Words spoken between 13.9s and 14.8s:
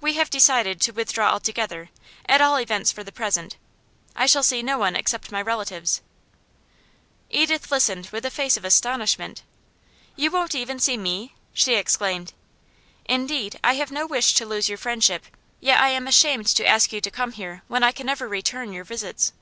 no wish to lose your